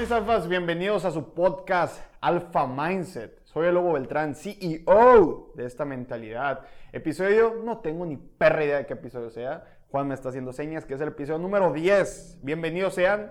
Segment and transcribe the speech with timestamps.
[0.00, 0.48] mis alfas?
[0.48, 3.44] Bienvenidos a su podcast Alpha Mindset.
[3.44, 6.60] Soy el Lobo Beltrán, CEO de esta mentalidad.
[6.90, 9.62] Episodio, no tengo ni perra idea de qué episodio sea.
[9.90, 12.38] Juan me está haciendo señas que es el episodio número 10.
[12.40, 13.30] Bienvenidos sean,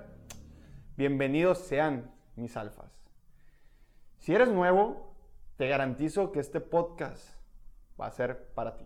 [0.96, 2.92] bienvenidos sean mis alfas.
[4.20, 5.16] Si eres nuevo,
[5.58, 7.34] te garantizo que este podcast
[8.00, 8.86] va a ser para ti.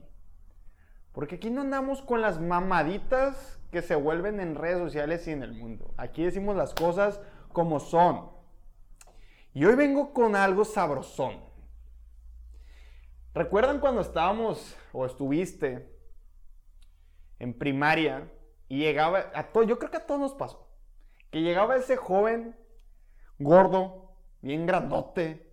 [1.11, 5.43] Porque aquí no andamos con las mamaditas que se vuelven en redes sociales y en
[5.43, 5.93] el mundo.
[5.97, 7.19] Aquí decimos las cosas
[7.53, 8.29] como son.
[9.53, 11.39] Y hoy vengo con algo sabrosón.
[13.33, 15.89] ¿Recuerdan cuando estábamos o estuviste
[17.39, 18.29] en primaria
[18.67, 20.67] y llegaba a todo, yo creo que a todos nos pasó,
[21.31, 22.55] que llegaba ese joven
[23.39, 25.51] gordo, bien grandote,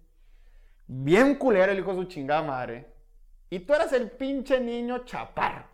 [0.87, 2.87] bien culero el hijo de su chingada madre,
[3.49, 5.67] y tú eras el pinche niño chaparro,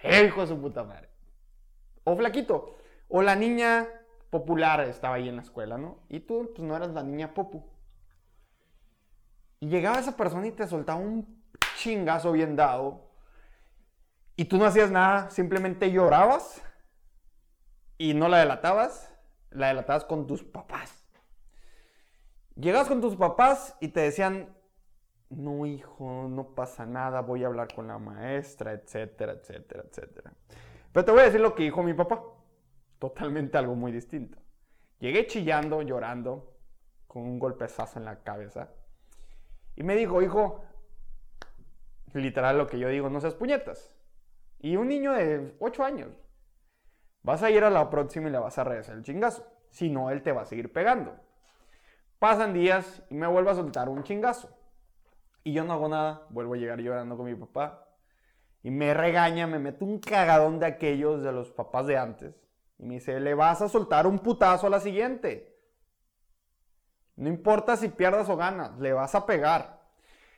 [0.00, 1.08] feo hijo de su puta madre,
[2.04, 2.78] o flaquito,
[3.08, 3.86] o la niña
[4.32, 5.98] popular estaba ahí en la escuela, ¿no?
[6.08, 7.62] Y tú, pues no eras la niña popu.
[9.60, 11.44] Y llegaba esa persona y te soltaba un
[11.76, 13.10] chingazo bien dado.
[14.34, 16.62] Y tú no hacías nada, simplemente llorabas
[17.98, 19.14] y no la delatabas,
[19.50, 21.04] la delatabas con tus papás.
[22.56, 24.56] Llegabas con tus papás y te decían,
[25.28, 30.32] no hijo, no pasa nada, voy a hablar con la maestra, etcétera, etcétera, etcétera.
[30.90, 32.22] Pero te voy a decir lo que dijo mi papá
[33.02, 34.38] totalmente algo muy distinto.
[35.00, 36.54] Llegué chillando, llorando,
[37.08, 38.68] con un golpezazo en la cabeza.
[39.74, 40.62] Y me dijo, hijo,
[42.14, 43.92] literal lo que yo digo, no seas puñetas.
[44.60, 46.10] Y un niño de 8 años,
[47.24, 49.44] vas a ir a la próxima y le vas a regresar el chingazo.
[49.70, 51.16] Si no, él te va a seguir pegando.
[52.20, 54.48] Pasan días y me vuelve a soltar un chingazo.
[55.42, 57.84] Y yo no hago nada, vuelvo a llegar llorando con mi papá.
[58.62, 62.41] Y me regaña, me mete un cagadón de aquellos de los papás de antes.
[62.82, 65.56] Y me dice, le vas a soltar un putazo a la siguiente.
[67.14, 69.82] No importa si pierdas o ganas, le vas a pegar.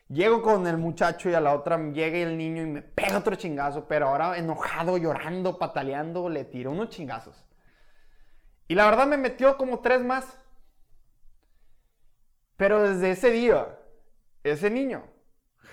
[0.09, 3.35] Llego con el muchacho y a la otra llega el niño y me pega otro
[3.35, 7.47] chingazo, pero ahora enojado, llorando, pataleando, le tiro unos chingazos.
[8.67, 10.39] Y la verdad me metió como tres más.
[12.57, 13.75] Pero desde ese día,
[14.43, 15.03] ese niño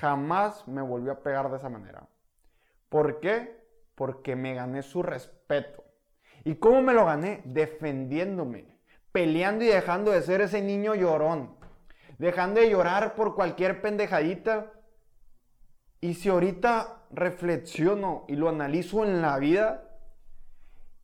[0.00, 2.08] jamás me volvió a pegar de esa manera.
[2.88, 3.62] ¿Por qué?
[3.94, 5.81] Porque me gané su respeto.
[6.44, 7.42] ¿Y cómo me lo gané?
[7.44, 8.66] Defendiéndome,
[9.12, 11.54] peleando y dejando de ser ese niño llorón,
[12.18, 14.72] dejando de llorar por cualquier pendejadita.
[16.00, 19.88] Y si ahorita reflexiono y lo analizo en la vida,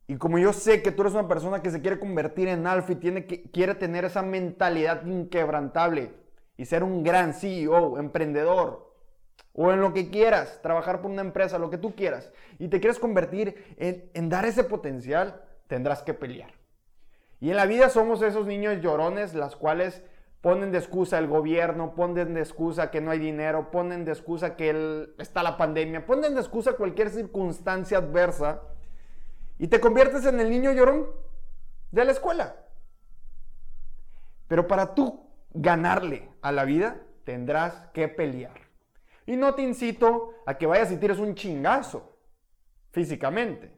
[0.07, 2.93] y como yo sé que tú eres una persona que se quiere convertir en alfa
[2.93, 6.13] y tiene que, quiere tener esa mentalidad inquebrantable
[6.57, 8.88] y ser un gran CEO, emprendedor,
[9.53, 12.79] o en lo que quieras, trabajar por una empresa, lo que tú quieras, y te
[12.79, 16.51] quieres convertir en, dar ese potencial, tendrás que pelear.
[17.39, 20.03] Y en la vida somos esos niños llorones, las cuales
[20.41, 24.55] ponen de excusa el gobierno, ponen de excusa que no hay dinero, ponen de excusa
[24.55, 28.61] que está la pandemia, ponen de excusa cualquier circunstancia adversa
[29.57, 31.07] y te conviertes en el niño llorón
[31.91, 32.55] de la escuela.
[34.47, 38.68] Pero para tú ganarle a la vida, tendrás que pelear.
[39.29, 42.17] Y no te incito a que vayas y tires un chingazo
[42.89, 43.71] físicamente.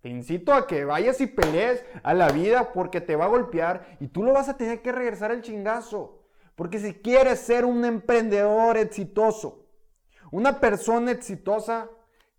[0.00, 3.98] Te incito a que vayas y pelees a la vida porque te va a golpear
[4.00, 6.26] y tú lo vas a tener que regresar el chingazo.
[6.56, 9.68] Porque si quieres ser un emprendedor exitoso,
[10.32, 11.88] una persona exitosa,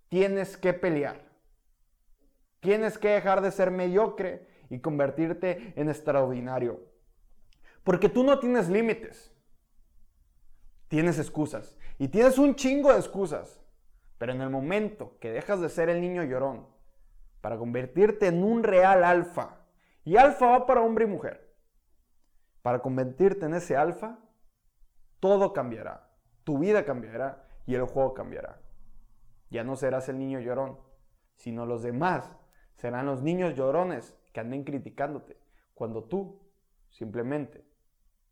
[0.09, 1.24] tienes que pelear.
[2.59, 6.81] Tienes que dejar de ser mediocre y convertirte en extraordinario.
[7.85, 9.32] Porque tú no tienes límites
[10.94, 11.76] tienes excusas.
[11.98, 13.59] Y tienes un chingo de excusas.
[14.20, 16.68] Pero en el momento que dejas de ser el niño llorón
[17.42, 19.66] para convertirte en un real alfa,
[20.06, 21.52] y alfa va para hombre y mujer,
[22.62, 24.20] para convertirte en ese alfa,
[25.20, 26.12] todo cambiará.
[26.44, 28.62] Tu vida cambiará y el juego cambiará.
[29.50, 30.78] Ya no serás el niño llorón,
[31.38, 32.31] sino los demás
[32.75, 35.39] serán los niños llorones que anden criticándote
[35.74, 36.39] cuando tú
[36.92, 37.66] simplemente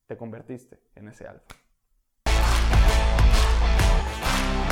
[0.05, 1.60] te convertiste en ese alfa.
[4.19, 4.70] Thank you.